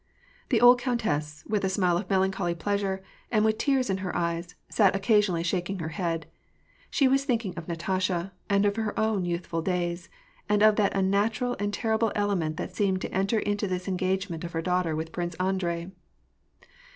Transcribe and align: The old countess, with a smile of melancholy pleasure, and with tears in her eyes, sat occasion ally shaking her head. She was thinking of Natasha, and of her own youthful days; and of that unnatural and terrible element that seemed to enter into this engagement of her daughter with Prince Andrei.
The 0.49 0.61
old 0.61 0.79
countess, 0.81 1.43
with 1.47 1.63
a 1.63 1.69
smile 1.69 1.95
of 1.95 2.09
melancholy 2.09 2.55
pleasure, 2.55 3.03
and 3.29 3.45
with 3.45 3.59
tears 3.59 3.87
in 3.87 3.97
her 3.97 4.15
eyes, 4.15 4.55
sat 4.67 4.95
occasion 4.95 5.33
ally 5.35 5.43
shaking 5.43 5.77
her 5.77 5.89
head. 5.89 6.25
She 6.89 7.07
was 7.07 7.23
thinking 7.23 7.53
of 7.55 7.67
Natasha, 7.67 8.33
and 8.49 8.65
of 8.65 8.77
her 8.77 8.99
own 8.99 9.25
youthful 9.25 9.61
days; 9.61 10.09
and 10.49 10.63
of 10.63 10.75
that 10.77 10.95
unnatural 10.95 11.55
and 11.59 11.71
terrible 11.71 12.11
element 12.15 12.57
that 12.57 12.75
seemed 12.75 12.99
to 13.01 13.13
enter 13.13 13.37
into 13.37 13.67
this 13.67 13.87
engagement 13.87 14.43
of 14.43 14.53
her 14.53 14.61
daughter 14.63 14.95
with 14.95 15.11
Prince 15.11 15.35
Andrei. 15.35 15.91